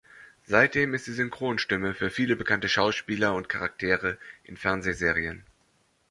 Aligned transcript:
Seitdem 0.47 0.95
ist 0.95 1.05
sie 1.05 1.13
Synchronstimme 1.13 1.93
für 1.93 2.09
viele 2.09 2.35
bekannte 2.35 2.67
Schauspieler 2.67 3.35
und 3.35 3.49
Charaktere 3.49 4.17
in 4.43 4.57
Fernsehserien. 4.57 5.43